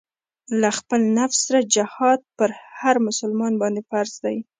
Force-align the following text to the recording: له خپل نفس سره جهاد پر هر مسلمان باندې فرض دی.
له 0.61 0.69
خپل 0.79 1.01
نفس 1.17 1.37
سره 1.47 1.59
جهاد 1.75 2.19
پر 2.37 2.49
هر 2.79 2.95
مسلمان 3.07 3.53
باندې 3.61 3.81
فرض 3.89 4.13
دی. 4.23 4.37